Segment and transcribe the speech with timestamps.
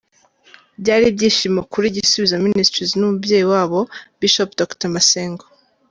[0.81, 3.79] Byari ibyishimo kuri Gisubizo Ministries n'umubyeyi wabo
[4.19, 5.45] Bishop Dr Masengo.